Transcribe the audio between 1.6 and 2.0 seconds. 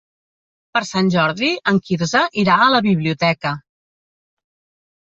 en